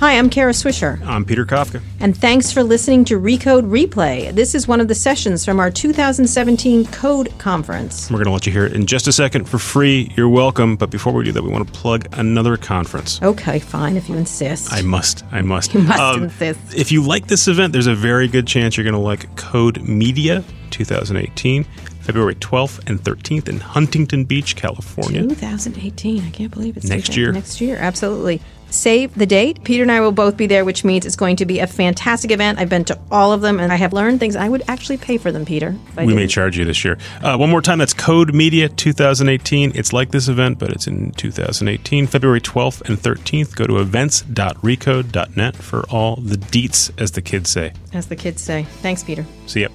[0.00, 1.04] Hi, I'm Kara Swisher.
[1.04, 1.82] I'm Peter Kafka.
[1.98, 4.32] And thanks for listening to Recode Replay.
[4.32, 8.08] This is one of the sessions from our 2017 Code Conference.
[8.08, 10.12] We're going to let you hear it in just a second for free.
[10.16, 10.76] You're welcome.
[10.76, 13.20] But before we do that, we want to plug another conference.
[13.20, 14.72] Okay, fine, if you insist.
[14.72, 15.24] I must.
[15.32, 15.74] I must.
[15.74, 16.76] You must um, insist.
[16.76, 19.82] If you like this event, there's a very good chance you're going to like Code
[19.82, 21.64] Media 2018.
[21.64, 25.22] February 12th and 13th in Huntington Beach, California.
[25.22, 26.24] 2018.
[26.24, 27.32] I can't believe it's next year.
[27.32, 28.40] Next year, absolutely
[28.70, 29.64] save the date.
[29.64, 32.30] Peter and I will both be there, which means it's going to be a fantastic
[32.30, 32.58] event.
[32.58, 35.18] I've been to all of them and I have learned things I would actually pay
[35.18, 35.74] for them, Peter.
[35.96, 36.16] We didn't.
[36.16, 36.98] may charge you this year.
[37.22, 39.72] Uh, one more time, that's Code Media 2018.
[39.74, 43.56] It's like this event, but it's in 2018, February 12th and 13th.
[43.56, 47.72] Go to events.recode.net for all the deets, as the kids say.
[47.92, 48.64] As the kids say.
[48.82, 49.24] Thanks, Peter.
[49.46, 49.68] See ya.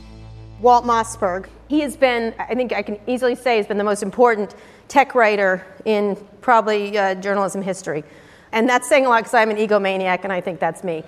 [0.62, 1.48] Walt Mossberg.
[1.68, 4.55] He has been, I think I can easily say, has been the most important
[4.88, 8.04] tech writer in probably uh, journalism history.
[8.53, 11.03] And that's saying a lot because I'm an egomaniac and I think that's me.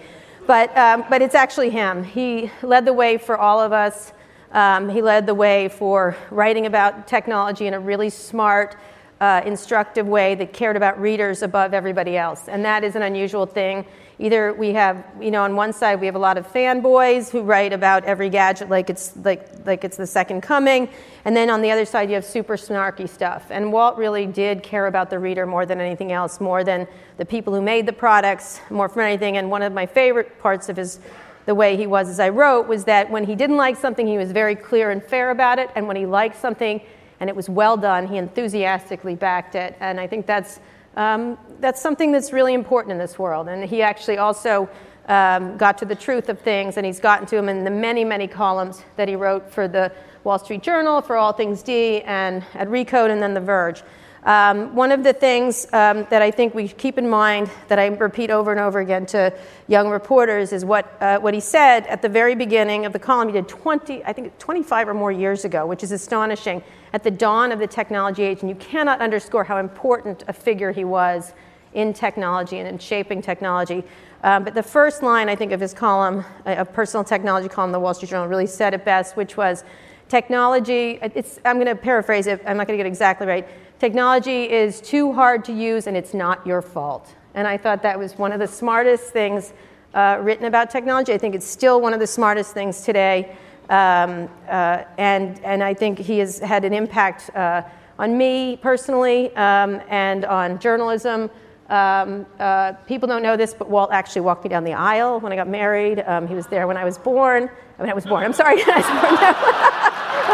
[0.47, 2.03] But, um, but it's actually him.
[2.03, 4.13] He led the way for all of us.
[4.51, 8.77] Um, he led the way for writing about technology in a really smart,
[9.21, 12.47] uh, instructive way that cared about readers above everybody else.
[12.47, 13.85] And that is an unusual thing
[14.19, 17.41] either we have, you know, on one side we have a lot of fanboys who
[17.41, 20.89] write about every gadget like it's like like it's the second coming,
[21.25, 23.45] and then on the other side you have super snarky stuff.
[23.49, 27.25] And Walt really did care about the reader more than anything else, more than the
[27.25, 29.37] people who made the products, more than anything.
[29.37, 30.99] And one of my favorite parts of his
[31.45, 34.17] the way he was as I wrote was that when he didn't like something, he
[34.17, 36.81] was very clear and fair about it, and when he liked something
[37.19, 39.75] and it was well done, he enthusiastically backed it.
[39.79, 40.59] And I think that's
[40.95, 43.47] um, that's something that's really important in this world.
[43.47, 44.69] And he actually also
[45.07, 48.03] um, got to the truth of things, and he's gotten to them in the many,
[48.03, 49.91] many columns that he wrote for the
[50.23, 53.83] Wall Street Journal, for All Things D, and at Recode, and then The Verge.
[54.23, 57.85] Um, one of the things um, that I think we keep in mind, that I
[57.85, 59.31] repeat over and over again to
[59.67, 63.27] young reporters, is what, uh, what he said at the very beginning of the column.
[63.27, 66.63] He did 20, I think 25 or more years ago, which is astonishing,
[66.95, 68.39] at the dawn of the technology age.
[68.39, 71.33] And you cannot underscore how important a figure he was
[71.73, 73.83] in technology and in shaping technology.
[74.23, 77.71] Um, but the first line, I think, of his column, uh, a personal technology column,
[77.71, 79.65] the Wall Street Journal, really said it best, which was
[80.07, 83.47] technology, I'm going to paraphrase it, I'm not going to get exactly right
[83.79, 87.13] technology is too hard to use and it's not your fault.
[87.33, 89.53] And I thought that was one of the smartest things
[89.93, 91.13] uh, written about technology.
[91.13, 93.35] I think it's still one of the smartest things today.
[93.69, 97.63] Um, uh, and, and I think he has had an impact uh,
[97.97, 101.29] on me personally um, and on journalism.
[101.69, 105.31] Um, uh, people don't know this, but Walt actually walked me down the aisle when
[105.31, 106.01] I got married.
[106.01, 107.49] Um, he was there when I was born.
[107.77, 108.69] When I was born, I'm sorry, when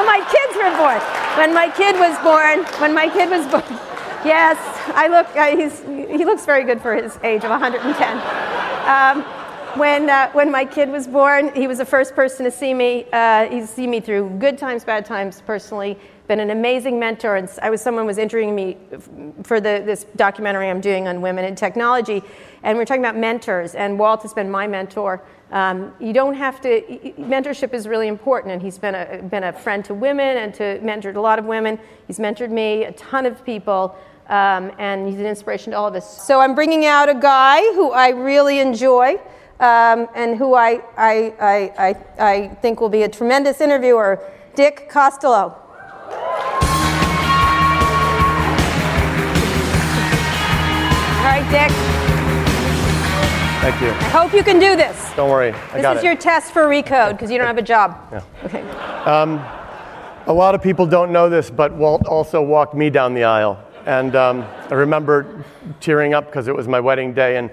[0.06, 1.00] my kids were born.
[1.38, 3.64] When my kid was born, when my kid was born.
[4.24, 4.56] Yes,
[4.94, 5.58] I look, uh,
[6.16, 9.41] he looks very good for his age of 110.
[9.78, 13.06] When, uh, when my kid was born, he was the first person to see me.
[13.14, 15.98] Uh, he's seen me through good times, bad times personally
[16.32, 17.36] been an amazing mentor.
[17.36, 18.78] And I was someone was interviewing me
[19.44, 22.24] for the, this documentary I'm doing on women in technology,
[22.64, 23.76] and we are talking about mentors.
[23.76, 25.22] And Walt has been my mentor.
[25.52, 26.82] Um, you don't have to.
[27.20, 30.80] Mentorship is really important, and he's been a been a friend to women and to
[30.80, 31.78] mentored a lot of women.
[32.08, 33.98] He's mentored me, a ton of people.
[34.30, 36.26] Um, and he's an inspiration to all of us.
[36.26, 39.20] So I'm bringing out a guy who I really enjoy
[39.62, 44.20] um, and who I, I, I, I, I think will be a tremendous interviewer,
[44.56, 45.56] Dick Costolo.
[51.18, 51.72] All right, Dick.
[53.62, 53.90] Thank you.
[53.90, 55.12] I hope you can do this.
[55.16, 55.52] Don't worry.
[55.52, 56.06] I this is it.
[56.08, 57.96] your test for Recode because you don't have a job.
[58.12, 58.24] Yeah.
[58.44, 58.68] Okay.
[59.06, 59.38] Um,
[60.26, 63.64] a lot of people don't know this, but Walt also walked me down the aisle.
[63.86, 64.42] And um,
[64.72, 65.46] I remember
[65.80, 67.52] tearing up because it was my wedding day, and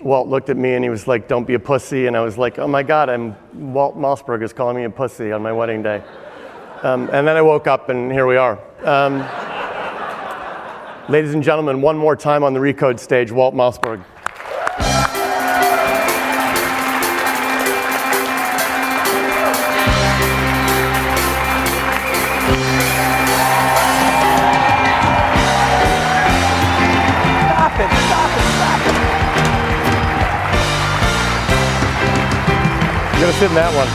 [0.00, 2.06] Walt looked at me and he was like, Don't be a pussy.
[2.06, 3.36] And I was like, Oh my God, I'm
[3.72, 6.02] Walt Mossberg is calling me a pussy on my wedding day.
[6.82, 8.60] Um, and then I woke up, and here we are.
[8.84, 9.20] Um,
[11.08, 14.04] ladies and gentlemen, one more time on the Recode stage, Walt Mossberg.
[33.16, 33.88] You gotta sit in that one.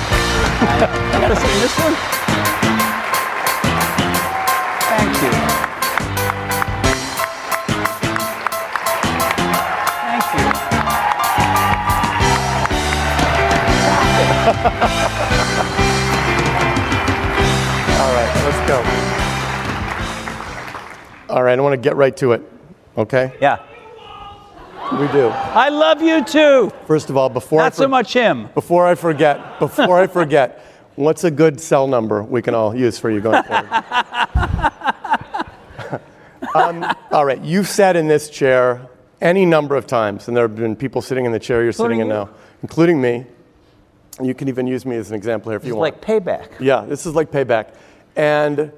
[1.14, 1.94] I gotta sit in this one?
[4.90, 5.32] Thank you.
[10.02, 10.46] Thank you.
[18.02, 18.78] All right, let's go.
[21.32, 22.42] All right, I want to get right to it.
[22.98, 23.38] Okay?
[23.40, 23.60] Yeah.
[25.00, 25.30] We do.
[25.30, 26.72] I love you too.
[26.86, 28.50] First of all, before I Not so much him.
[28.54, 30.66] Before I forget, before I forget,
[30.96, 33.70] what's a good cell number we can all use for you going forward?
[36.56, 38.86] um, all right, you've sat in this chair
[39.22, 42.00] any number of times, and there have been people sitting in the chair you're sitting
[42.00, 43.26] in Including now, including me.
[44.22, 45.96] You can even use me as an example here if It's you want.
[45.96, 46.50] It's like payback.
[46.60, 47.74] Yeah, this is like payback.
[48.18, 48.74] And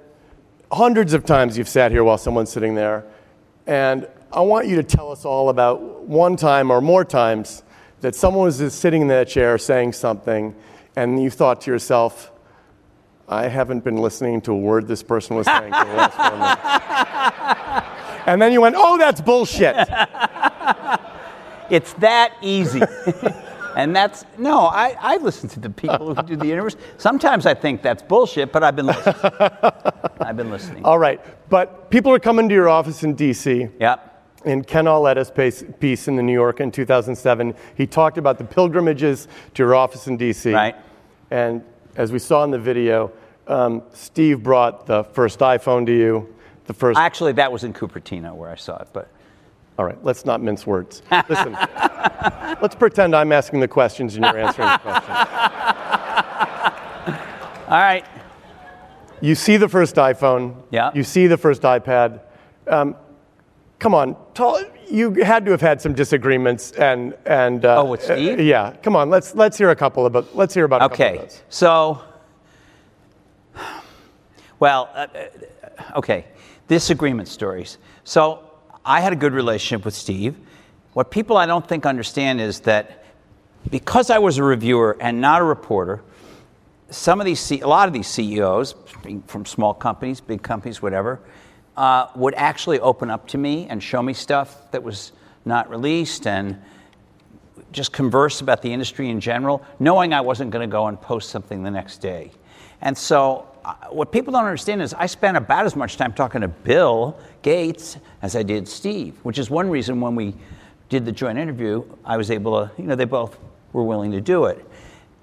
[0.71, 3.03] hundreds of times you've sat here while someone's sitting there.
[3.65, 7.61] And I want you to tell us all about one time or more times
[8.01, 10.55] that someone was just sitting in that chair saying something,
[10.95, 12.31] and you thought to yourself,
[13.27, 16.31] I haven't been listening to a word this person was saying for the last four
[16.37, 17.89] minutes.
[18.25, 19.75] And then you went, oh, that's bullshit.
[21.69, 22.81] It's that easy.
[23.75, 26.77] and that's, no, I, I listen to the people who do the universe.
[26.97, 29.15] Sometimes I think that's bullshit, but I've been listening.
[30.21, 30.85] I've been listening.
[30.85, 31.19] All right,
[31.49, 33.67] but people are coming to your office in D.C.
[33.77, 34.12] Yep.
[34.45, 38.43] In Ken Auletta's piece, piece in the New York in 2007, he talked about the
[38.43, 40.51] pilgrimages to your office in D.C.
[40.51, 40.75] Right.
[41.31, 41.63] And
[41.95, 43.11] as we saw in the video,
[43.47, 46.33] um, Steve brought the first iPhone to you.
[46.65, 46.97] The first.
[46.99, 49.09] Actually, that was in Cupertino where I saw it, but
[49.77, 51.01] All right, let's not mince words.
[51.27, 51.53] Listen,
[52.61, 55.17] let's pretend I'm asking the questions and you're answering the questions.
[57.67, 58.05] all right.
[59.19, 60.55] You see the first iPhone.
[60.69, 60.91] Yeah.
[60.93, 62.21] You see the first iPad.
[62.67, 62.95] Um,
[63.83, 64.15] come on,
[64.89, 67.65] you had to have had some disagreements and and.
[67.65, 68.39] Uh, Oh, with Steve?
[68.39, 68.73] uh, yeah.
[68.81, 71.17] Come on, let's let's hear a couple about let's hear about a couple Okay.
[71.17, 71.41] of those.
[71.49, 72.01] So,
[74.59, 76.25] well, uh, uh, okay,
[76.67, 77.77] disagreement stories.
[78.05, 78.39] So,
[78.85, 80.35] I had a good relationship with Steve.
[80.93, 83.03] What people I don't think understand is that
[83.69, 86.01] because I was a reviewer and not a reporter,
[86.89, 91.19] some of these, a lot of these CEOs, being from small companies, big companies, whatever,
[91.77, 95.11] uh, would actually open up to me and show me stuff that was
[95.45, 96.61] not released and
[97.71, 101.29] just converse about the industry in general, knowing I wasn't going to go and post
[101.29, 102.31] something the next day.
[102.81, 106.41] And so, uh, what people don't understand is I spent about as much time talking
[106.41, 110.35] to Bill Gates as I did Steve, which is one reason when we
[110.89, 113.39] did the joint interview, I was able to, you know, they both
[113.71, 114.63] were willing to do it.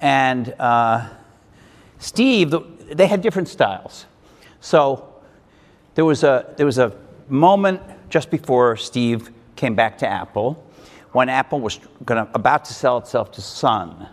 [0.00, 1.08] And uh,
[1.98, 4.06] Steve, the- they had different styles.
[4.60, 5.09] So,
[6.00, 6.94] there was a there was a
[7.28, 10.66] moment just before Steve came back to Apple
[11.12, 14.08] when Apple was gonna, about to sell itself to Sun.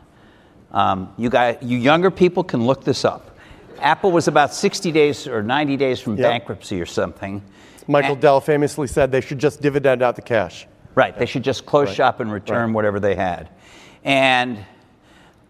[0.74, 3.38] Um, you guys, you younger people can look this up.
[3.80, 6.30] Apple was about 60 days or 90 days from Yep.
[6.30, 7.42] bankruptcy or something.
[7.88, 10.68] Michael And- Dell famously said they should just dividend out the cash.
[10.94, 11.18] Right.
[11.18, 12.76] They should just close shop and return Right.
[12.76, 13.48] whatever they had.
[14.04, 14.58] And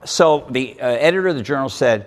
[0.06, 2.06] so the uh, editor of the journal said,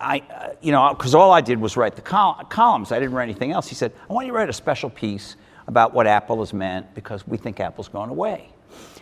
[0.00, 2.92] I, uh, you know, because all I did was write the col- columns.
[2.92, 3.68] I didn't write anything else.
[3.68, 5.36] He said, I want you to write a special piece
[5.66, 8.48] about what Apple has meant because we think Apple's going away.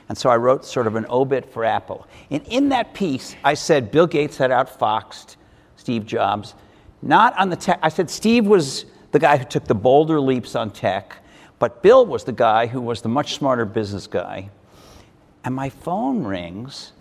[0.09, 2.07] And so I wrote sort of an obit for Apple.
[2.31, 5.37] And in that piece, I said Bill Gates had outfoxed
[5.77, 6.55] Steve Jobs.
[7.01, 7.79] Not on the tech.
[7.83, 11.17] I said Steve was the guy who took the bolder leaps on tech,
[11.59, 14.51] but Bill was the guy who was the much smarter business guy.
[15.45, 16.93] And my phone rings,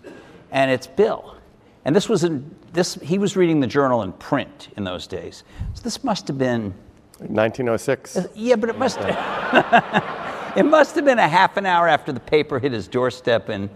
[0.50, 1.36] and it's Bill.
[1.84, 2.94] And this was in this.
[2.94, 5.42] He was reading the journal in print in those days.
[5.74, 6.74] So this must have been
[7.18, 8.16] 1906.
[8.16, 12.12] Uh, yeah, but it must have, it must have been a half an hour after
[12.12, 13.68] the paper hit his doorstep in,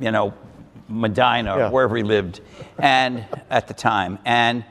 [0.00, 0.34] you know,
[0.88, 1.68] Medina Yeah.
[1.68, 2.40] or wherever he lived,
[2.78, 4.18] and at the time.
[4.24, 4.64] And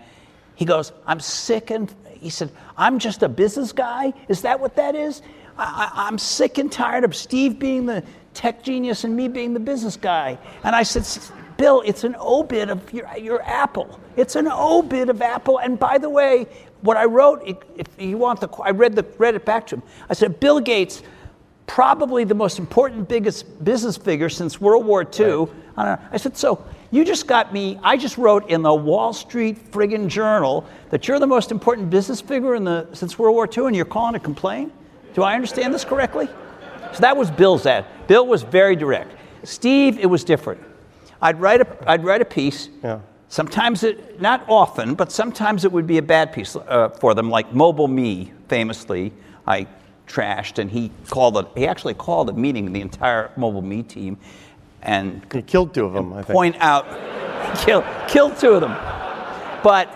[0.56, 4.14] he goes, "I'm sick," and he said, "I'm just a business guy.
[4.28, 5.22] Is that what that is?
[5.58, 9.54] I, I, I'm sick and tired of Steve being the tech genius and me being
[9.54, 11.06] the business guy." And I said.
[11.56, 14.00] "S- Bill, it's an obit of your, your Apple.
[14.16, 15.60] It's an obit of Apple.
[15.60, 16.48] And by the way,
[16.82, 17.44] what I wrote,
[17.76, 19.84] if you want the, I read, the, read it back to him.
[20.10, 21.02] I said, Bill Gates,
[21.68, 25.26] probably the most important, biggest business figure since World War II.
[25.26, 26.00] I, don't know.
[26.12, 30.08] I said, so you just got me, I just wrote in the Wall Street friggin'
[30.08, 33.76] journal that you're the most important business figure in the, since World War II and
[33.76, 34.72] you're calling to complain?
[35.14, 36.28] Do I understand this correctly?
[36.94, 37.86] So that was Bill's ad.
[38.08, 39.12] Bill was very direct.
[39.44, 40.62] Steve, it was different.
[41.22, 42.70] I'd write a, I'd write a piece.
[42.84, 43.00] Yeah.
[43.28, 47.30] Sometimes it, not often, but sometimes it would be a bad piece uh, for them,
[47.30, 49.12] like MobileMe, famously,
[49.48, 49.68] I
[50.08, 54.18] trashed, and he called it, he actually called a meeting the entire MobileMe team
[54.84, 56.28] and He killed two of them, I think.
[56.36, 56.86] point out,
[57.66, 58.72] kill, killed two of them.
[59.64, 59.90] But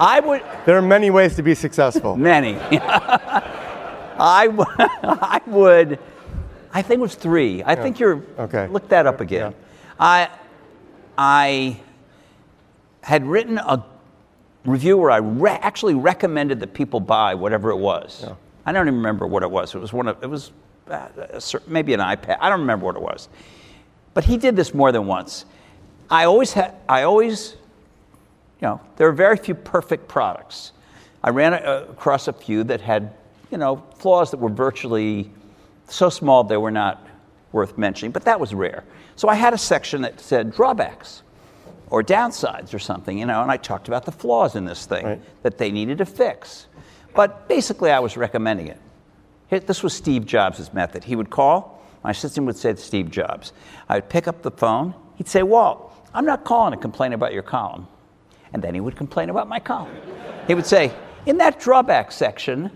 [0.00, 2.16] I would, There are many ways to be successful.
[2.16, 2.56] Many.
[4.20, 5.98] I, w- I would,
[6.72, 7.62] I think it was three.
[7.64, 8.66] I think you're, Okay.
[8.68, 9.54] look that up again.
[9.98, 10.28] I,
[11.16, 11.80] I
[13.02, 13.84] had written a
[14.64, 18.24] review where I re- actually recommended that people buy whatever it was.
[18.66, 19.74] I don't even remember what it was.
[19.74, 20.52] It was one of, it was
[20.88, 21.08] uh,
[21.66, 22.36] maybe an iPad.
[22.40, 23.28] I don't remember what it was.
[24.14, 25.46] But he did this more than once.
[26.10, 27.52] I always had, I always,
[28.60, 30.72] you know, there are very few perfect products.
[31.24, 33.14] I ran across a few that had,
[33.50, 35.30] you know, flaws that were virtually
[35.88, 37.06] so small they were not
[37.52, 38.84] worth mentioning, but that was rare.
[39.16, 41.22] So I had a section that said drawbacks
[41.90, 45.04] or downsides or something, you know, and I talked about the flaws in this thing
[45.06, 45.42] Right.
[45.42, 46.66] that they needed to fix.
[47.14, 49.66] But basically, I was recommending it.
[49.66, 51.04] This was Steve Jobs' method.
[51.04, 53.52] He would call, my assistant would say to Steve Jobs.
[53.88, 54.94] I would pick up the phone.
[55.16, 57.88] He'd say, Walt, I'm not calling to complain about your column.
[58.52, 59.94] And then he would complain about my column.
[60.46, 60.92] He would say,
[61.26, 62.70] In that drawback section,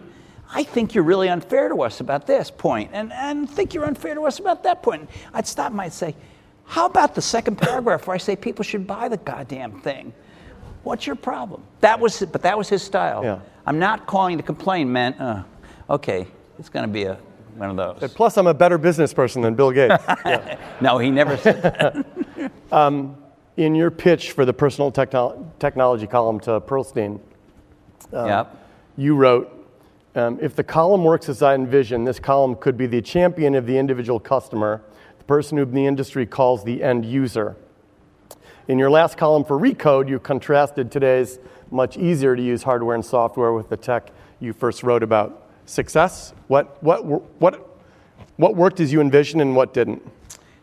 [0.55, 4.15] I think you're really unfair to us about this point, and, and think you're unfair
[4.15, 5.09] to us about that point.
[5.33, 6.15] I'd stop and I'd say,
[6.65, 10.13] How about the second paragraph where I say people should buy the goddamn thing?
[10.83, 11.63] What's your problem?
[11.81, 13.25] That was, but that was his style.
[13.25, 13.41] Yeah.
[13.67, 15.15] I'm not calling to complain, man.
[15.15, 15.45] Uh,
[15.89, 16.27] okay,
[16.59, 17.15] it's going to be a,
[17.57, 18.13] one of those.
[18.13, 20.03] Plus, I'm a better business person than Bill Gates.
[20.27, 20.59] Yeah.
[20.81, 22.53] No, he never said that.
[23.57, 27.21] In your pitch for the personal techno- technology column to Pearlstine,
[28.11, 28.57] yep.
[28.97, 29.62] you wrote,
[30.15, 33.67] um, if the column works as I envision, this column could be the champion of
[33.67, 34.83] the individual customer,
[35.19, 37.57] the person whom the industry calls the end user.
[38.69, 41.39] In your last column for Recode, you contrasted today's
[41.71, 45.49] much easier to use hardware and software with the tech you first wrote about.
[45.65, 46.35] Success?
[46.49, 47.05] What, what,
[47.41, 47.81] what,
[48.37, 50.03] what worked as you envisioned and what didn't?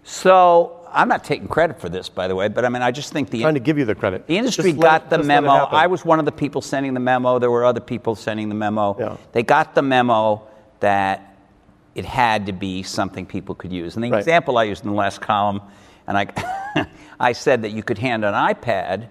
[0.04, 3.12] So I'm not taking credit for this, by the way, but I mean, I just
[3.14, 4.28] think the trying to give you the credit.
[4.28, 5.52] The industry Just got the let it memo.
[5.52, 7.40] I was one of the people sending the memo.
[7.40, 8.96] There were other people sending the memo.
[9.00, 9.18] Yeah.
[9.32, 10.48] They got the memo
[10.80, 11.38] that
[11.96, 13.96] it had to be something people could use.
[13.96, 14.20] And the Right.
[14.20, 15.62] example I used in the last column,
[16.08, 16.86] and I,
[17.20, 19.08] I said that you could hand an iPad,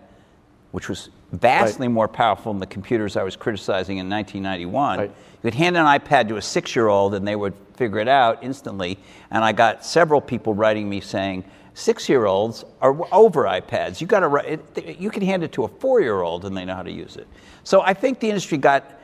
[0.71, 4.99] which was vastly more powerful than the computers I was criticizing in 1991.
[4.99, 5.11] Right.
[5.11, 8.99] You could hand an iPad to a six-year-old, and they would figure it out instantly.
[9.31, 11.45] And I got several people writing me saying,
[11.79, 14.01] six-year-olds are over iPads.
[14.01, 14.59] You got to
[14.99, 17.29] you can hand it to a four-year-old, and they know how to use it.
[17.63, 18.99] So I think the industry got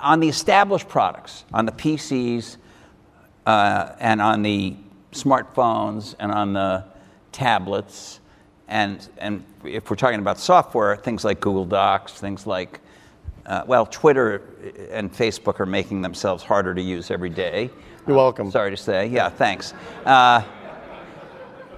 [0.00, 2.58] on the established products, on the PCs,
[3.44, 4.76] uh, and on the
[5.12, 6.84] smartphones, and on the
[7.32, 8.20] tablets,
[8.68, 12.80] and and if we're talking about software, things like Google Docs, things like
[13.46, 14.42] uh, well, Twitter
[14.92, 17.68] and Facebook are making themselves harder to use every day.
[18.06, 18.48] You're welcome.
[18.52, 19.08] Sorry to say.
[19.08, 19.74] Yeah, thanks.
[20.04, 20.42] Uh,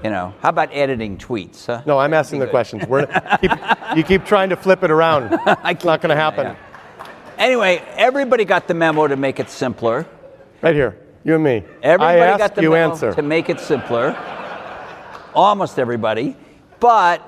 [0.02, 1.66] you know, how about editing tweets?
[1.66, 1.82] Huh?
[1.86, 2.86] No, I'm asking the questions.
[2.86, 3.06] We're,
[3.40, 3.50] keep,
[3.96, 5.32] you keep trying to flip it around.
[5.64, 6.56] It's not going to happen.
[7.38, 10.06] Anyway, everybody got the memo to make it simpler.
[10.60, 11.64] Right here, you and me.
[11.82, 13.12] Everybody I got the you memo answer.
[13.14, 14.16] to make it simpler.
[15.34, 16.36] Almost everybody.
[16.78, 17.18] But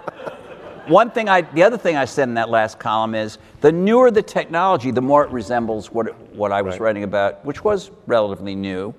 [0.88, 4.10] one thing I, the other thing I said in that last column is the newer
[4.10, 6.80] the technology, the more it resembles what, it, what I was Right.
[6.82, 8.94] writing about, which was relatively new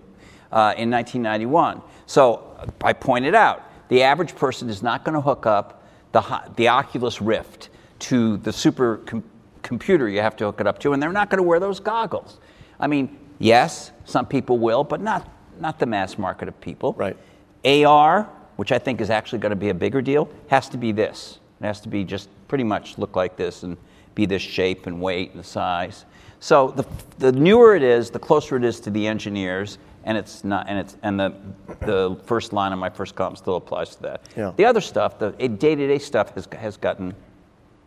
[0.52, 1.82] uh, in 1991.
[2.08, 6.68] So I pointed out the average person is not going to hook up the, the
[6.68, 7.70] Oculus Rift
[8.00, 9.24] to the super com-
[9.62, 11.80] computer you have to hook it up to, and they're not going to wear those
[11.80, 12.40] goggles.
[12.80, 16.94] I mean, yes, some people will, but not, not the mass market of people.
[16.94, 17.18] Right.
[17.66, 20.92] AR, which I think is actually going to be a bigger deal, has to be
[20.92, 21.40] this.
[21.62, 23.78] It has to be just pretty much look like this and
[24.14, 26.06] be this shape and weight and size.
[26.40, 26.86] So the,
[27.18, 30.80] the newer it is, the closer it is to the engineers, and it's not, and
[30.80, 31.34] it's, and the,
[31.82, 34.30] the first line of my first column still applies to that.
[34.38, 34.54] Yeah.
[34.56, 37.14] The other stuff, the day-to-day stuff, has, has gotten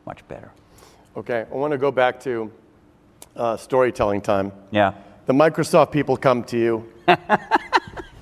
[0.04, 0.50] much better.
[1.16, 2.52] Okay, I want to go back to
[3.36, 4.52] uh, storytelling time.
[4.72, 4.94] Yeah.
[5.26, 6.92] The Microsoft people come to you.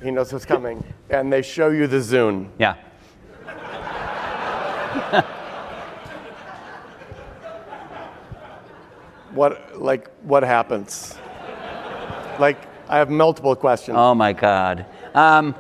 [0.02, 2.48] he knows what's coming, and they show you the Zune.
[2.58, 2.76] Yeah.
[9.36, 11.14] What, like, what happens?
[12.40, 12.56] Like,
[12.88, 13.96] I have multiple questions.
[13.98, 14.86] Oh my God.
[15.14, 15.54] Um,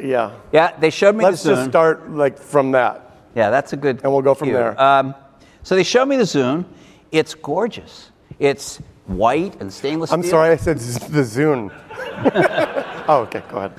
[0.00, 0.32] yeah.
[0.52, 3.16] yeah, they showed me Let's the just start like from that.
[3.34, 4.02] Yeah, that's a good.
[4.02, 4.80] And we'll go from there.
[4.80, 5.14] Um,
[5.62, 6.64] so they showed me the Zune.
[7.12, 8.10] It's gorgeous.
[8.38, 10.18] It's white and stainless steel.
[10.18, 10.30] I'm steel.
[10.30, 11.72] sorry, I said z- the Zune.
[13.08, 13.72] oh, okay, go ahead.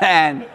[0.00, 0.46] And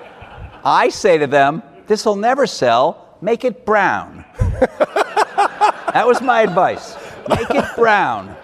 [0.63, 3.17] I say to them, "This will never sell.
[3.21, 6.95] Make it brown." that was my advice.
[7.29, 8.35] Make it brown.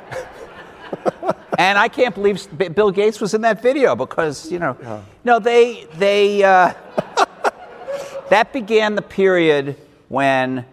[1.61, 5.85] And I can't believe Bill Gates was in that video because you know, no, they
[5.97, 6.73] they uh,
[8.29, 9.77] that began the period
[10.07, 10.65] when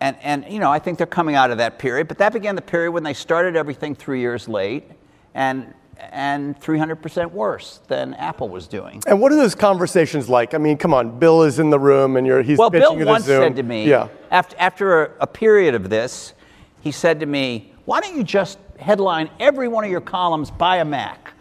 [0.00, 2.56] and, and you know, I think they're coming out of that period, but that began
[2.56, 4.90] the period when they started everything three years late
[5.34, 9.02] and, and 300% worse than Apple was doing.
[9.06, 10.52] And what are those conversations like?
[10.52, 13.06] I mean, come on, Bill is in the room and you're he's Well, pitching Bill
[13.06, 13.38] once Zune.
[13.38, 16.34] said to me, yeah, after, after a, a period of this,
[16.80, 20.78] he said to me, why don't you just headline every one of your columns by
[20.78, 21.32] a Mac.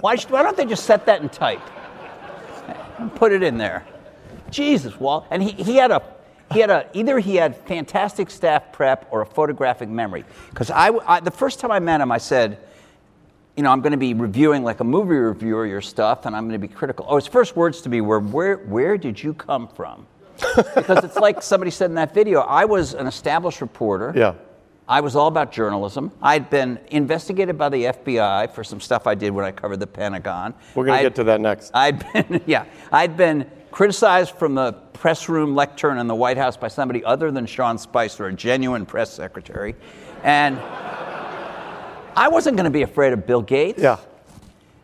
[0.00, 1.60] why, should, why don't they just set that in type
[2.98, 3.86] and put it in there?
[4.50, 5.26] Jesus, Walt.
[5.30, 6.02] And he, he had a
[6.52, 10.24] he had a either he had fantastic staff prep or a photographic memory.
[10.50, 12.58] Because I, I, the first time I met him, I said,
[13.56, 16.48] you know, I'm going to be reviewing like a movie reviewer your stuff, and I'm
[16.48, 17.06] going to be critical.
[17.08, 20.06] Oh, his first words to me were, "Where where did you come from?"
[20.74, 22.40] because it's like somebody said in that video.
[22.40, 24.12] I was an established reporter.
[24.16, 24.34] Yeah.
[24.88, 26.10] I was all about journalism.
[26.20, 29.86] I'd been investigated by the FBI for some stuff I did when I covered the
[29.86, 30.54] Pentagon.
[30.74, 31.70] We're going to get to that next.
[31.72, 36.56] I'd been, yeah, I'd been criticized from the press room lectern in the White House
[36.56, 39.74] by somebody other than Sean Spicer, a genuine press secretary.
[40.24, 43.80] And I wasn't going to be afraid of Bill Gates.
[43.80, 43.98] yeah.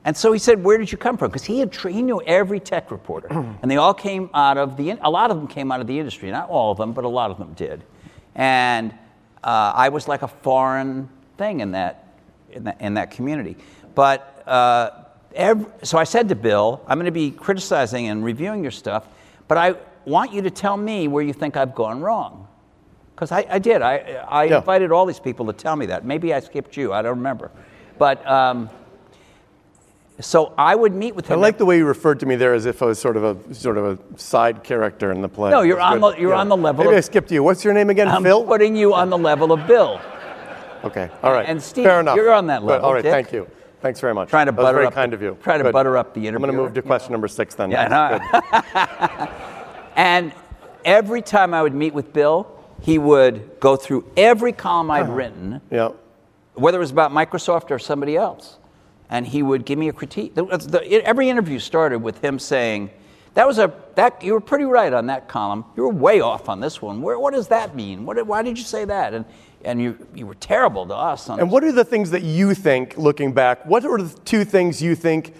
[0.05, 2.23] And so he said, "Where did you come from?" Because he had tra- he knew
[2.23, 3.28] every tech reporter,
[3.62, 4.90] and they all came out of the.
[4.90, 7.05] in- A lot of them came out of the industry, not all of them, but
[7.05, 7.85] a lot of them did.
[8.35, 8.95] And
[9.45, 12.04] uh, I was like a foreign thing in that
[12.50, 13.57] in that, in that community.
[13.95, 14.90] But uh,
[15.35, 19.07] ev so I said to Bill, "I'm going to be criticizing and reviewing your stuff,
[19.49, 22.47] but I want you to tell me where you think I've gone wrong."
[23.14, 23.83] Because I, I did.
[23.83, 23.97] I,
[24.28, 24.59] I Yeah.
[24.59, 26.04] invited all these people to tell me that.
[26.04, 26.92] Maybe I skipped you.
[26.92, 27.50] I don't remember.
[27.99, 28.71] But um,
[30.20, 31.38] so I would meet with him.
[31.38, 33.25] I like the way you referred to me there as if I was sort of
[33.48, 35.50] a sort of a side character in the play.
[35.50, 37.42] No, you're on the- you're on the level Maybe of- I skipped you.
[37.42, 38.08] What's your name again?
[38.08, 38.44] I'm Phil.
[38.44, 40.00] putting you on the level of Bill.
[40.84, 41.10] Okay.
[41.22, 41.46] All right.
[41.48, 42.16] And Steve, Fair enough.
[42.16, 43.02] you're on that level, All right.
[43.02, 43.12] Dick.
[43.12, 43.48] Thank you.
[43.80, 44.28] Thanks very much.
[44.28, 45.37] Trying to that butter very up kind the- of you.
[45.42, 45.72] trying to Good.
[45.72, 46.37] butter up the interview.
[46.37, 47.70] I'm going to move to question number six then.
[47.70, 48.18] Yeah, no.
[48.18, 49.28] good.
[49.96, 50.32] And
[50.84, 52.46] every time I would meet with Bill,
[52.80, 55.12] he would go through every column I'd ah.
[55.12, 55.90] written, Yeah.
[56.54, 58.58] whether it was about Microsoft or somebody else,
[59.10, 60.34] and he would give me a critique.
[60.34, 62.90] The- the- every interview started with him saying,
[63.34, 65.64] "That was a that you were pretty right on that column.
[65.76, 67.02] You were way off on this one.
[67.02, 68.06] Where, what does that mean?
[68.06, 69.24] What, why did you say that?" And
[69.64, 72.54] and you you were terrible to us And this what are the things that you
[72.54, 75.34] think, looking back, what are the two things you think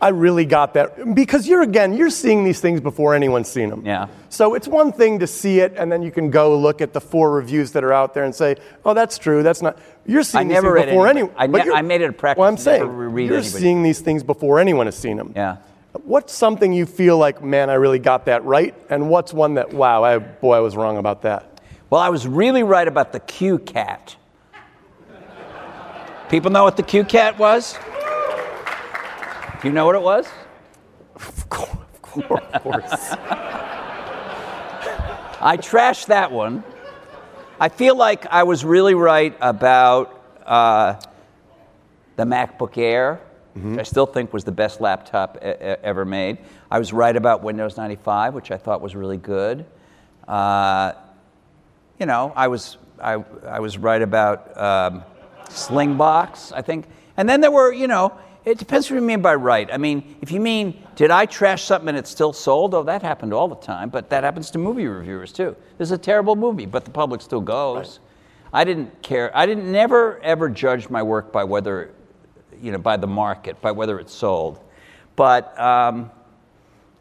[0.00, 1.14] I really got that?
[1.14, 3.86] Because you're, again, you're seeing these things before anyone's seen them.
[3.86, 4.08] Yeah.
[4.28, 7.00] So it's one thing to see it, and then you can go look at the
[7.00, 9.78] four reviews that are out there and say, oh, that's true, that's not.
[10.04, 11.32] You're seeing these things before anyone.
[11.36, 13.42] I but ne- I made it a practice Well, I'm saying, you're anybody.
[13.44, 15.32] seeing these things before anyone has seen them.
[15.34, 15.56] Yeah.
[16.02, 18.74] What's something you feel like, man, I really got that right?
[18.90, 21.60] And what's one that, wow, I, boy, I was wrong about that?
[21.88, 24.16] Well, I was really right about the CueCat.
[26.28, 27.78] People know what the CueCat was?
[29.64, 30.26] Do you know what it was?
[31.14, 31.70] Of course.
[32.04, 32.92] Of course.
[35.40, 36.62] I trashed that one.
[37.58, 41.00] I feel like I was really right about uh,
[42.16, 43.22] the MacBook Air,
[43.54, 46.36] which I still think was the best laptop e- ever made.
[46.70, 49.64] I was right about Windows 95, which I thought was really good.
[50.28, 50.92] Uh,
[51.98, 55.04] you know, I was I, I was right about um,
[55.48, 56.84] Slingbox, I think.
[57.16, 59.68] And then there were, you know, it depends what you mean by right.
[59.72, 62.74] I mean, if you mean, did I trash something and it still sold?
[62.74, 65.56] Oh, that happened all the time, but that happens to movie reviewers too.
[65.78, 68.00] This is a terrible movie, but the public still goes.
[68.52, 69.36] I didn't care.
[69.36, 71.90] I didn't never ever judge my work by whether,
[72.60, 74.60] you know, by the market, by whether it sold.
[75.16, 76.10] But um,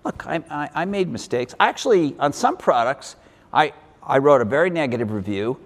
[0.04, 1.54] look, I, I, I made mistakes.
[1.60, 3.18] Actually, on some products,
[3.52, 5.60] I, I wrote a very negative review.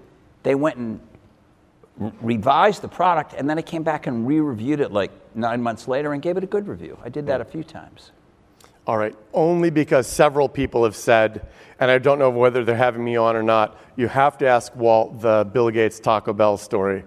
[0.44, 1.00] They went and
[2.02, 5.88] r- revised the product, and then I came back and re-reviewed it like nine months
[5.88, 6.98] later and gave it a good review.
[7.04, 8.12] I did that a few times.
[8.86, 11.48] All right, only because several people have said,
[11.80, 14.74] and I don't know whether they're having me on or not, you have to ask
[14.76, 17.04] Walt the Bill Gates Taco Bell story.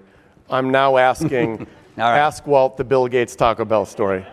[0.50, 1.58] I'm now asking,
[1.98, 2.18] All right.
[2.18, 4.26] ask Walt the Bill Gates Taco Bell story.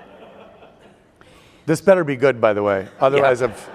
[1.65, 2.87] This better be good, by the way.
[2.99, 3.47] Otherwise, Yeah.
[3.47, 3.69] I've,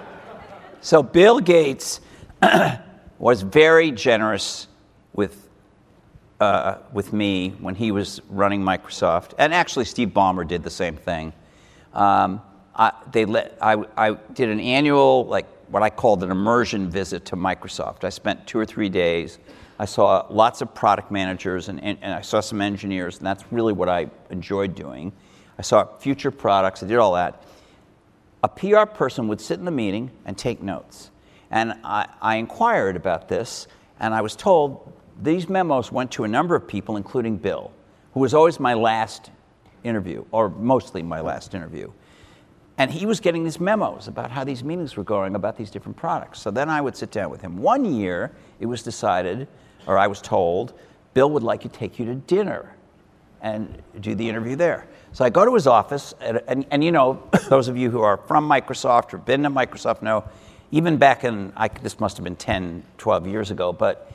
[0.81, 1.99] So Bill Gates
[3.19, 4.67] was very generous
[5.13, 5.49] with
[6.39, 10.95] uh, with me when he was running Microsoft, and actually Steve Ballmer did the same
[10.95, 11.33] thing.
[11.93, 12.41] Um,
[12.75, 17.25] I, they let I, I did an annual like what I called an immersion visit
[17.25, 18.03] to Microsoft.
[18.03, 19.39] I spent two or three days.
[19.79, 23.43] I saw lots of product managers and, and, and I saw some engineers, and that's
[23.51, 25.11] really what I enjoyed doing.
[25.57, 26.83] I saw future products.
[26.83, 27.43] I did all that
[28.43, 31.09] a PR person would sit in the meeting and take notes.
[31.49, 33.67] And I, I inquired about this,
[33.99, 34.91] and I was told
[35.23, 37.71] these memos went to a number of people, including Bill,
[38.13, 39.31] who was always my last
[39.83, 41.91] interview, or mostly my last interview.
[42.77, 45.95] And he was getting these memos about how these meetings were going about these different
[45.95, 46.41] products.
[46.41, 47.57] So then I would sit down with him.
[47.57, 49.47] One year, it was decided,
[49.85, 50.73] or I was told,
[51.13, 52.75] Bill would like to take you to dinner
[53.41, 54.87] and do the interview there.
[55.11, 58.01] So I go to his office, and, and, and you know, those of you who
[58.01, 60.23] are from Microsoft or been to Microsoft know,
[60.71, 64.11] even back in, I, this must have been 10, 12 years ago, but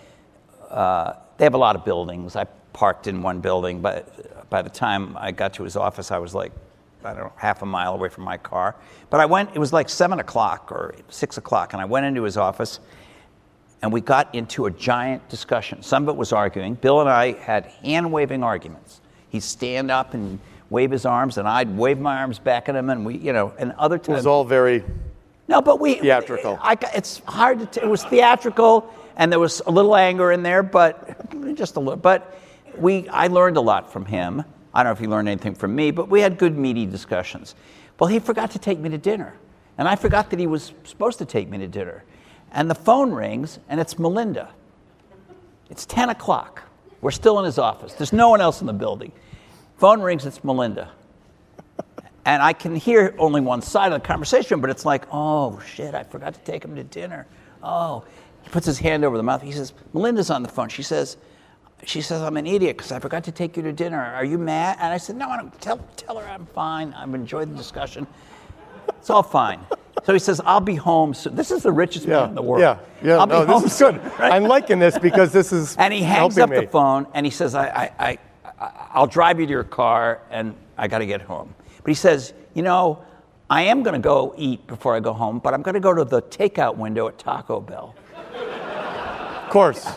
[0.68, 2.37] uh, they have a lot of buildings.
[2.37, 3.81] I parked in one building.
[3.81, 6.52] But by the time I got to his office, I was like,
[7.04, 8.76] I don't know, half a mile away from my car.
[9.11, 12.22] But I went, it was like seven o'clock or six o'clock, and I went into
[12.22, 12.81] his office
[13.83, 15.83] and we got into a giant discussion.
[15.83, 16.74] Some of it was arguing.
[16.74, 19.00] Bill and I had hand waving arguments.
[19.31, 20.38] He'd stand up and
[20.70, 23.52] wave his arms, and I'd wave my arms back at him, and we, you know,
[23.59, 24.09] and other times.
[24.09, 24.85] It was all very
[25.46, 26.59] No, but we Theatrical.
[26.61, 27.66] I, it's hard to.
[27.66, 31.81] T- it was theatrical, and there was a little anger in there, but just a
[31.81, 31.96] little.
[31.96, 32.38] But
[32.76, 34.44] we, I learned a lot from him.
[34.72, 37.54] I don't know if he learned anything from me, but we had good meaty discussions.
[37.98, 39.35] Well, he forgot to take me to dinner,
[39.76, 42.04] and I forgot that he was supposed to take me to dinner.
[42.52, 44.50] And the phone rings, and it's Melinda.
[45.68, 46.62] It's 10 o'clock.
[47.00, 47.92] We're still in his office.
[47.92, 49.12] There's no one else in the building.
[49.76, 50.90] Phone rings, it's Melinda.
[52.24, 55.94] And I can hear only one side of the conversation, but it's like, oh shit,
[55.94, 57.26] I forgot to take him to dinner.
[57.62, 58.04] Oh,
[58.50, 59.42] puts his hand over the mouth.
[59.42, 60.68] He says, Melinda's on the phone.
[60.68, 61.16] She says,
[61.84, 64.00] she says, I'm an idiot because I forgot to take you to dinner.
[64.00, 64.78] Are you mad?
[64.80, 65.61] And I said, no, I don't.
[65.61, 66.92] Tell, tell her I'm fine.
[66.94, 68.06] I've enjoyed the discussion.
[68.98, 69.61] It's all fine.
[70.04, 71.34] So he says, I'll be home soon.
[71.37, 72.61] This is the richest yeah man in the world.
[72.61, 73.18] yeah yeah.
[73.18, 73.94] I'll no, be home this is good.
[74.00, 74.32] soon, right?
[74.32, 76.61] I'm liking this because this is And he hangs up me.
[76.61, 77.66] the phone and he says, I,
[77.98, 78.18] I,
[78.58, 81.54] I, I'll drive you to your car and I got to get home.
[81.82, 83.04] But he says, You know,
[83.50, 85.92] I am going to go eat before I go home, but I'm going to go
[85.94, 87.94] to the takeout window at Taco Bell.
[89.48, 89.88] Of course.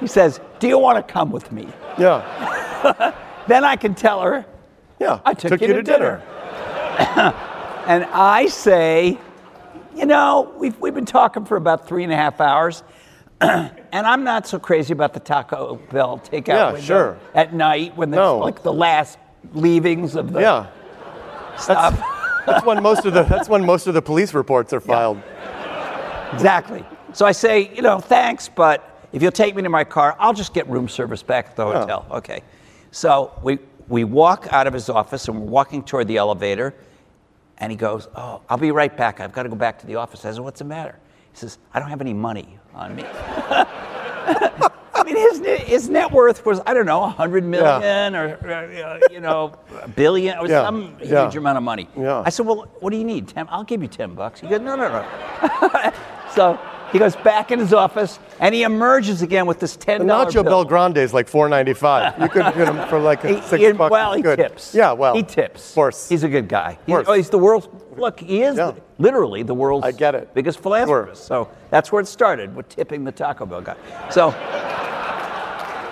[0.00, 1.66] He says, Do you want to come with me?
[1.98, 3.14] Yeah.
[3.48, 4.44] Then I can tell her,
[5.00, 5.18] Yeah.
[5.24, 6.18] I took, you, to, dinner.
[7.88, 9.18] and I say,
[9.96, 12.82] You know, we've, we've been talking for about three and a half hours.
[13.40, 13.72] and
[14.06, 17.18] I'm not so crazy about the Taco Bell takeout Yeah, window sure.
[17.34, 18.38] at night when it's No.
[18.38, 19.18] like the last
[19.54, 20.66] leavings of the Yeah.
[21.56, 21.98] stuff.
[22.46, 25.22] That's when most of the that's when most of the police reports are filed.
[26.34, 26.84] Exactly.
[27.14, 30.32] So I say, you know, thanks, but if you'll take me to my car, I'll
[30.32, 32.06] just get room service back at the hotel.
[32.10, 32.42] Okay.
[32.90, 36.74] So we, we walk out of his office and we're walking toward the elevator,
[37.58, 39.20] and he goes, Oh, I'll be right back.
[39.20, 40.24] I've got to go back to the office.
[40.24, 40.98] I said, What's the matter?
[41.32, 43.04] He says, I don't have any money on me.
[44.94, 49.20] I mean, his, his net worth was, I don't know, 100 million or, uh, you
[49.20, 51.24] know, a billion or Yeah, some yeah.
[51.24, 51.88] huge amount of money.
[51.96, 52.22] Yeah.
[52.24, 53.28] I said, Well, what do you need?
[53.28, 53.46] 10?
[53.50, 54.40] I'll give you 10 bucks.
[54.40, 55.92] He goes, No, no, no.
[56.34, 56.58] so
[56.92, 60.32] he goes back in his office and he emerges again with this $10 The Nacho
[60.34, 60.44] bill.
[60.44, 62.20] Bel Grande is like 4.95.
[62.20, 63.90] You could get him for like He- a six he- bucks.
[63.90, 64.36] well, he Good.
[64.38, 64.74] tips.
[64.74, 65.70] Yeah, well, he tips.
[65.70, 66.08] Of course.
[66.08, 66.78] he's a good guy.
[66.86, 67.06] He's, course.
[67.08, 68.20] oh, he's the world's look.
[68.20, 68.72] He is Yeah.
[68.98, 70.34] literally the world's I get it.
[70.34, 71.24] biggest philanthropist.
[71.26, 73.76] So that's where it started with tipping the Taco Bell guy.
[74.10, 74.34] So,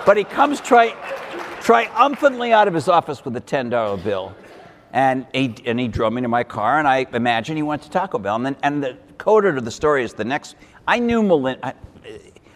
[0.05, 0.93] but he comes tri-
[1.61, 4.33] triumphantly out of his office with a ten dollar bill,
[4.93, 7.89] and he and he drove me to my car, and I imagine he went to
[7.89, 10.55] Taco Bell, and then and the coda to the story is the next.
[10.87, 11.67] I knew Melinda.
[11.67, 11.73] I,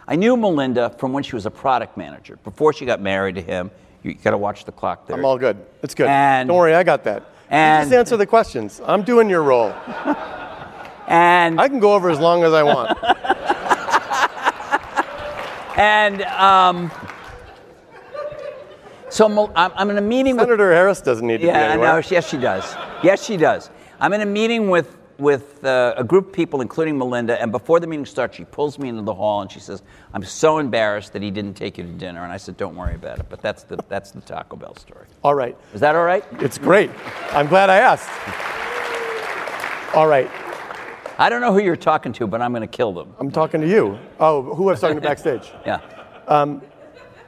[0.07, 3.41] I knew Melinda from when she was a product manager before she got married to
[3.41, 3.69] him.
[4.01, 5.15] You got to watch the clock there.
[5.15, 5.63] I'm all good.
[5.83, 6.07] It's good.
[6.07, 7.21] And- Don't worry, I got that.
[7.21, 8.81] You and- just answer the questions.
[8.83, 9.73] I'm doing your role.
[11.07, 12.97] And I can go over as long as I want.
[15.77, 16.91] and um,
[19.11, 22.01] so I'm, I'm in a meeting with Senator Harris doesn't need to be yeah, anywhere.
[22.01, 22.75] no, yes she does.
[23.03, 23.69] Yes, she does.
[23.99, 27.79] I'm in a meeting with with uh, a group of people, including Melinda, and before
[27.79, 29.81] the meeting starts, she pulls me into the hall and she says,
[30.13, 32.95] "I'm so embarrassed that he didn't take you to dinner." And I said, "Don't worry
[32.95, 35.05] about it." But that's the that's the Taco Bell story.
[35.23, 35.57] All right.
[35.73, 36.23] Is that all right?
[36.39, 36.89] It's great.
[37.31, 38.09] I'm glad I asked.
[39.95, 40.29] All right.
[41.17, 43.13] I don't know who you're talking to, but I'm going to kill them.
[43.19, 43.97] I'm talking to you.
[44.19, 45.49] Oh, who I was talking to backstage?
[45.65, 45.79] Yeah.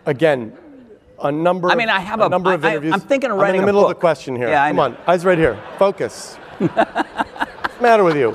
[0.06, 0.58] Again,
[1.22, 1.70] a number.
[1.70, 2.94] I mean, I have a- number of I- I- interviews.
[2.94, 4.50] I'm thinking of I'm writing in a the middle of the question here.
[4.50, 5.58] Yeah, I Come on, eyes right here.
[5.80, 6.38] Focus.
[7.78, 8.34] What's the matter with you?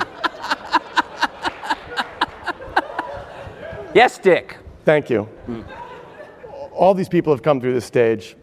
[3.92, 4.59] Yes, Dick.
[4.85, 5.28] Thank you.
[6.72, 8.37] All these people have come through this stage.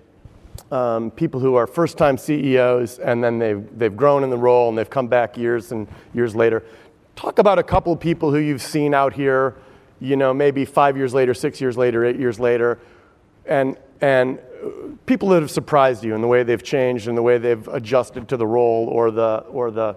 [0.74, 4.78] Um, people who are first-time CEOs, and then they've they've grown in the role, and
[4.78, 6.66] they've come back years and years later.
[7.16, 9.56] Talk about a couple of people who you've seen out here.
[10.02, 12.78] You know, maybe five years later, six years later, eight years later,
[13.46, 14.38] and and
[15.06, 18.28] people that have surprised you in the way they've changed and the way they've adjusted
[18.28, 19.96] to the role or the or the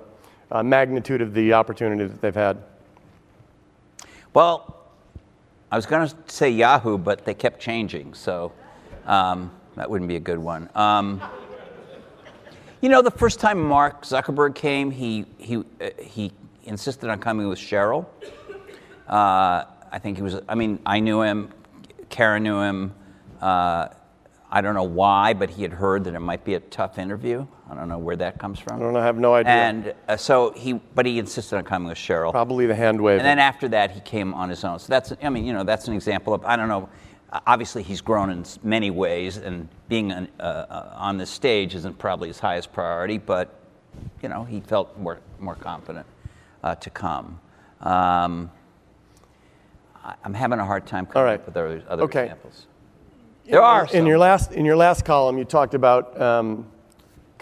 [0.53, 2.59] uh, magnitude of the opportunity that they've had.
[4.35, 4.77] Well,
[5.71, 8.53] I was going to say Yahoo, but they kept changing, so
[9.07, 10.69] um, that wouldn't be a good one.
[10.75, 11.23] Um,
[12.83, 16.33] you know, the first time Mark Zuckerberg came, he he uh, he
[16.65, 18.07] insisted on coming with Sheryl.
[19.09, 20.41] Uh, I think he was.
[20.49, 21.51] I mean, I knew him.
[22.11, 22.95] Karen knew him.
[23.41, 23.88] Uh,
[24.51, 27.47] I don't know why, but he had heard that it might be a tough interview.
[27.73, 28.77] I don't know where that comes from.
[28.77, 29.01] I don't know.
[29.01, 29.53] I have no idea.
[29.53, 32.31] And uh, so he, but he insisted on coming with Sheryl.
[32.31, 33.19] Probably the hand wave.
[33.19, 34.79] And then after that, he came on his own.
[34.79, 36.89] So that's, I mean, you know, that's an example of, I don't know,
[37.47, 41.99] obviously he's grown in many ways, and being an, uh, uh, on this stage isn't
[41.99, 43.59] probably his highest priority, but
[44.23, 46.07] you know he felt more more confident
[46.63, 47.41] uh, to come.
[47.81, 48.51] Um,
[50.25, 51.35] I'm having a hard time coming right.
[51.35, 52.25] up with other, other Okay.
[52.25, 52.67] examples.
[53.45, 54.07] There are In some.
[54.07, 56.67] your last in your last column, you talked about um,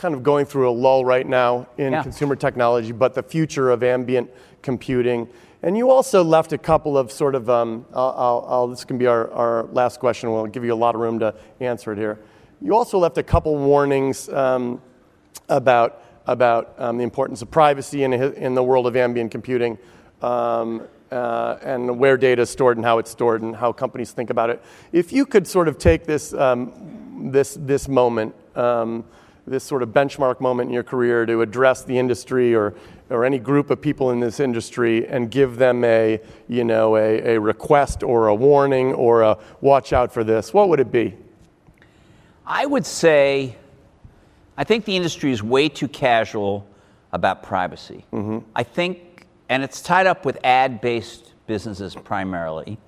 [0.00, 2.02] kind of going through a lull right now in Yeah.
[2.02, 4.30] consumer technology, but the future of ambient
[4.62, 5.28] computing.
[5.62, 7.50] And you also left a couple of sort of.
[7.50, 10.32] Um, I'll, I'll, I'll, this can be our, our last question.
[10.32, 12.18] We'll give you a lot of room to answer it here.
[12.62, 14.80] You also left a couple warnings um,
[15.48, 19.76] about about um, the importance of privacy in, in the world of ambient computing.
[20.22, 24.30] Um, uh, and where data is stored and how it's stored and how companies think
[24.30, 24.62] about it.
[24.92, 29.04] If you could sort of take this, um, this, this moment, um,
[29.50, 32.72] this sort of benchmark moment in your career to address the industry or,
[33.10, 37.34] or any group of people in this industry and give them a, you know, a,
[37.34, 41.16] a request or a warning or a watch out for this, what would it be?
[42.46, 43.56] I would say,
[44.56, 46.64] I think the industry is way too casual
[47.10, 48.04] about privacy.
[48.12, 48.38] Mm-hmm.
[48.54, 52.78] I think, and it's tied up with ad based businesses primarily.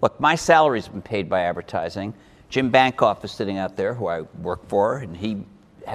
[0.00, 2.14] Look, my salary's been paid by advertising.
[2.48, 5.44] Jim Bankoff is sitting out there, who I work for, and he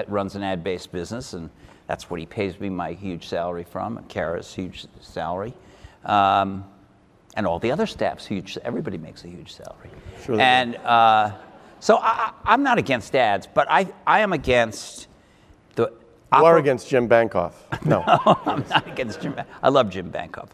[0.08, 1.50] runs an ad based business, and
[1.88, 5.54] that's what he pays me my huge salary from, and Kara's huge salary.
[6.06, 6.66] Um,
[7.36, 8.58] and all the other staff's huge.
[8.64, 9.90] Everybody makes a huge salary.
[10.24, 11.32] Sure and uh,
[11.80, 15.08] so I, I'm not against ads, but I, I am against
[15.76, 15.92] the.
[16.34, 17.54] You are against Jim Bankoff.
[17.86, 18.04] No.
[18.06, 19.34] I'm not against Jim.
[19.34, 20.50] Ban- I love Jim Bankoff.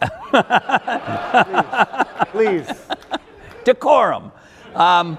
[2.32, 2.66] Please.
[3.64, 4.32] Decorum.
[4.74, 5.18] Um,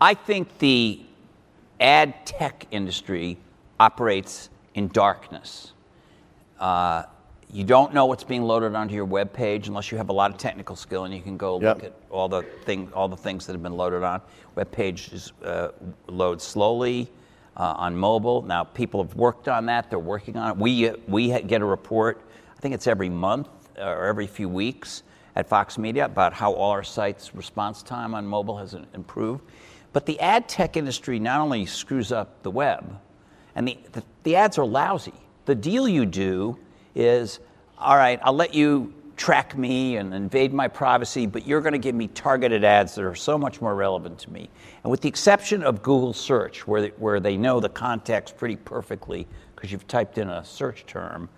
[0.00, 1.00] I think the
[1.84, 3.36] ad tech industry
[3.78, 5.72] operates in darkness.
[6.58, 7.02] Uh,
[7.52, 10.30] you don't know what's being loaded onto your web page unless you have a lot
[10.30, 11.76] of technical skill and you can go Yep.
[11.76, 14.22] look at all the thing, all the things that have been loaded on.
[14.54, 15.68] Web pages uh,
[16.08, 17.10] load slowly
[17.56, 18.40] uh, on mobile.
[18.42, 19.90] Now people have worked on that.
[19.90, 20.56] They're working on it.
[20.56, 22.22] We uh, we get a report.
[22.56, 25.02] I think it's every month uh, or every few weeks
[25.36, 29.42] at Vox Media about how all our sites' response time on mobile has improved.
[29.94, 33.00] But the ad tech industry not only screws up the web,
[33.54, 35.14] and the, the, the ads are lousy.
[35.46, 36.58] The deal you do
[36.96, 37.38] is,
[37.78, 41.78] all right, I'll let you track me and invade my privacy, but you're going to
[41.78, 44.50] give me targeted ads that are so much more relevant to me.
[44.82, 48.56] And with the exception of Google search, where they, where they know the context pretty
[48.56, 51.28] perfectly because you've typed in a search term,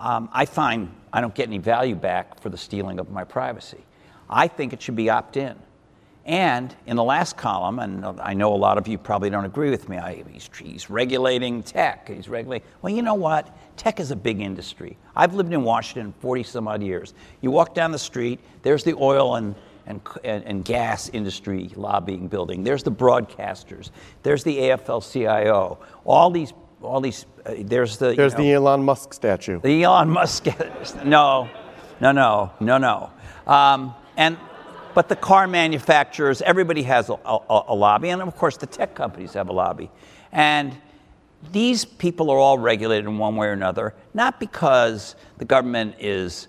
[0.00, 3.84] um, I find I don't get any value back for the stealing of my privacy.
[4.28, 5.54] I think it should be opt in.
[6.26, 9.70] And in the last column, and I know a lot of you probably don't agree
[9.70, 12.08] with me, I, he's, he's regulating tech.
[12.08, 12.68] He's regulating.
[12.82, 13.56] Well, you know what?
[13.78, 14.98] Tech is a big industry.
[15.16, 17.14] I've lived in Washington 40 some odd years.
[17.40, 19.54] You walk down the street, there's the oil and,
[19.86, 22.62] and, and, and gas industry lobbying building.
[22.64, 23.90] There's the broadcasters.
[24.22, 25.78] There's the AFL CIO.
[26.04, 26.52] All these,
[26.82, 28.10] all these, uh, there's the.
[28.10, 29.60] you There's know- the Elon Musk statue.
[29.62, 30.46] the Elon Musk.
[31.04, 31.48] no,
[32.00, 33.10] no, no, no, no.
[33.46, 34.36] Um, and
[35.00, 38.94] but the car manufacturers, everybody has a, a, a lobby, and of course the tech
[38.94, 39.90] companies have a lobby,
[40.30, 40.76] and
[41.52, 46.48] these people are all regulated in one way or another, not because the government is.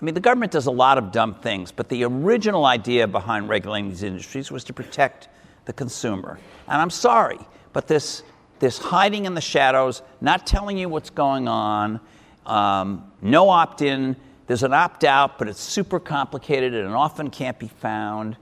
[0.00, 3.48] I mean, the government does a lot of dumb things, but the original idea behind
[3.48, 5.28] regulating these industries was to protect
[5.66, 6.40] the consumer.
[6.66, 7.38] And I'm sorry,
[7.72, 8.24] but this,
[8.58, 12.00] this hiding in the shadows, not telling you what's going on,
[12.46, 17.58] um, no opt in, there's an opt out, but it's super complicated and often can't
[17.58, 18.36] be found,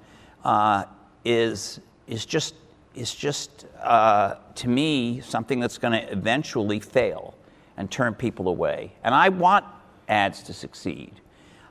[0.45, 0.85] uh,
[1.25, 2.55] is, is just,
[2.95, 7.35] is just uh, to me, something that's going to eventually fail
[7.77, 8.93] and turn people away.
[9.03, 9.65] And I want
[10.09, 11.13] ads to succeed.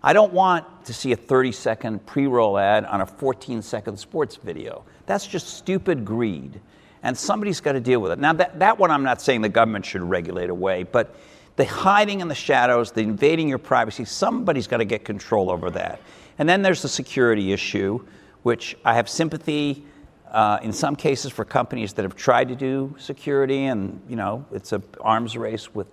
[0.02, 3.98] I don't want to see a 30 second pre roll ad on a 14 second
[3.98, 4.86] sports video.
[5.06, 6.62] That's just stupid greed.
[7.04, 8.20] And somebody's got to deal with it.
[8.20, 11.16] Now, that, that one I'm not saying the government should regulate away, but
[11.56, 15.70] the hiding in the shadows, the invading your privacy, somebody's got to get control over
[15.72, 16.02] that.
[16.38, 18.06] And then there's the security issue,
[18.44, 19.86] which I have sympathy
[20.32, 24.46] uh, in some cases for companies that have tried to do security, and you know
[24.52, 25.88] it's a arms race with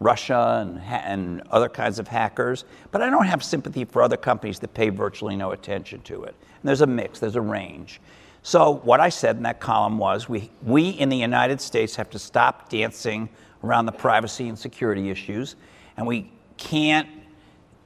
[0.00, 2.64] Russia and, ha- and other kinds of hackers.
[2.90, 6.34] But I don't have sympathy for other companies that pay virtually no attention to it.
[6.40, 8.00] And there's a mix, there's a range.
[8.42, 12.10] So what I said in that column was we, we in the United States have
[12.10, 13.28] to stop dancing
[13.64, 15.56] around the privacy and security issues,
[15.96, 17.08] and we can't,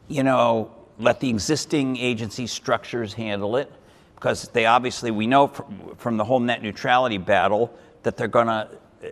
[0.08, 3.70] you know, let the existing agency structures handle it
[4.14, 8.46] because they obviously we know from, from the whole net neutrality battle that they're going
[8.46, 8.68] to uh,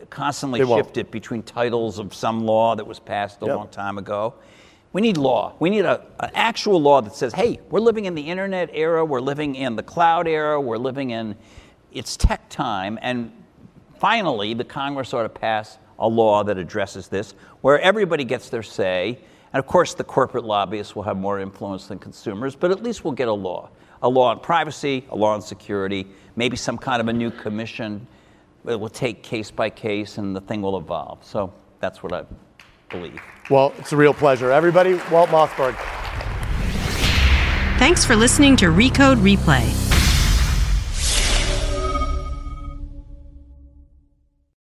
[0.09, 0.85] constantly They won't.
[0.87, 3.57] shift it between titles of some law that was passed a Yep.
[3.57, 4.35] long time ago.
[4.95, 5.55] We need law.
[5.59, 9.05] We need a, an actual law that says, hey, we're living in the internet era,
[9.05, 11.37] we're living in the cloud era, we're living in
[11.93, 13.31] it's tech time, and
[13.99, 18.63] finally, the Congress ought to pass a law that addresses this, where everybody gets their
[18.63, 19.19] say.
[19.53, 23.05] And of course, the corporate lobbyists will have more influence than consumers, but at least
[23.05, 23.71] we'll get a law.
[24.03, 28.07] A law on privacy, a law on security, maybe some kind of a new commission.
[28.67, 31.25] It will take case by case and the thing will evolve.
[31.25, 32.25] So that's what I
[32.91, 33.21] believe.
[33.51, 34.51] Well, it's a real pleasure.
[34.51, 35.77] Everybody, Walt Mossberg.
[37.79, 39.94] Thanks for listening to Recode Replay.